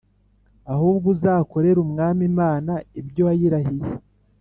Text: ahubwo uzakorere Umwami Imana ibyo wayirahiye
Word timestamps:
ahubwo 0.73 1.05
uzakorere 1.13 1.77
Umwami 1.85 2.21
Imana 2.31 2.73
ibyo 2.99 3.21
wayirahiye 3.27 3.89